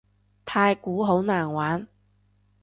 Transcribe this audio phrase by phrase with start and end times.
[0.45, 1.87] 太鼓好難玩